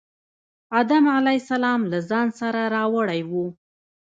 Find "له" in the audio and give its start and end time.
1.91-1.99